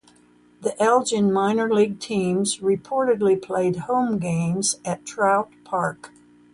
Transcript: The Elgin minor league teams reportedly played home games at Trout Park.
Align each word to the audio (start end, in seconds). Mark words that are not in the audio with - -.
The 0.61 0.73
Elgin 0.81 1.31
minor 1.31 1.71
league 1.71 1.99
teams 1.99 2.57
reportedly 2.57 3.39
played 3.39 3.75
home 3.85 4.17
games 4.17 4.79
at 4.83 5.05
Trout 5.05 5.51
Park. 5.63 6.11